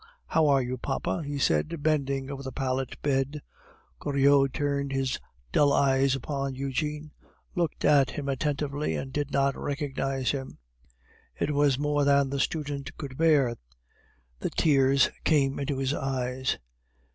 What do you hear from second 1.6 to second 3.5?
bending over the pallet bed.